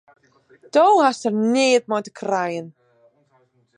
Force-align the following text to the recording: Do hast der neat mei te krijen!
Do 0.73 0.85
hast 1.03 1.21
der 1.25 1.35
neat 1.53 1.83
mei 1.89 2.03
te 2.05 2.11
krijen! 2.21 2.67